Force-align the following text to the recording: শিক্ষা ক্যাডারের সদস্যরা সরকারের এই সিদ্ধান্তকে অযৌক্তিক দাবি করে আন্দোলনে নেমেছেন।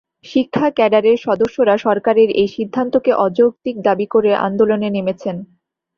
শিক্ষা 0.25 0.67
ক্যাডারের 0.69 1.17
সদস্যরা 1.19 1.75
সরকারের 1.77 2.29
এই 2.41 2.49
সিদ্ধান্তকে 2.55 3.11
অযৌক্তিক 3.25 3.75
দাবি 3.87 4.07
করে 4.13 4.31
আন্দোলনে 4.47 4.87
নেমেছেন। 4.89 5.35